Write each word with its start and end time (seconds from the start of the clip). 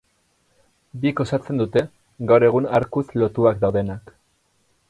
Bik 1.03 1.21
osatzen 1.25 1.61
dute, 1.63 1.83
gaur 2.31 2.49
egun 2.49 2.69
arkuz 2.81 3.07
lotuak 3.23 3.65
daudenak. 3.67 4.15